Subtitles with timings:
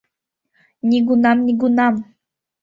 [0.89, 1.95] Нигунам-нигунам!..